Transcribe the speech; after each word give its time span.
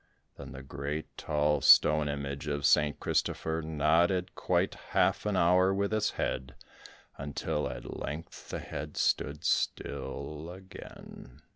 Then 0.35 0.51
the 0.53 0.63
great 0.63 1.15
tall 1.15 1.61
stone 1.61 2.09
image 2.09 2.47
of 2.47 2.65
St. 2.65 2.99
Christopher 2.99 3.61
nodded 3.63 4.33
quite 4.33 4.73
half 4.73 5.27
an 5.27 5.35
hour 5.37 5.71
with 5.75 5.93
its 5.93 6.09
head, 6.17 6.55
until 7.19 7.69
at 7.69 7.99
length 8.01 8.49
the 8.49 8.57
head 8.57 8.97
stood 8.97 9.43
still 9.43 10.49
again. 10.49 11.43